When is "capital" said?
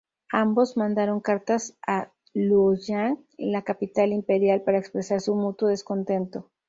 3.61-4.13